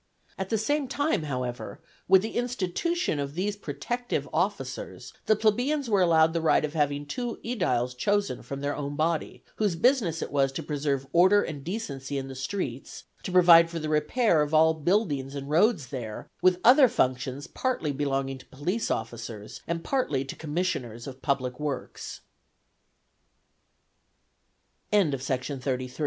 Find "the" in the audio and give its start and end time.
0.49-0.57, 2.23-2.35, 5.27-5.35, 6.33-6.41, 12.29-12.33, 13.77-13.89, 24.89-24.97